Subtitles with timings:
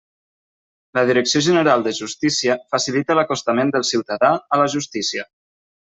[0.97, 5.29] La Direcció General de Justícia facilita l'acostament del ciutadà a la Justícia.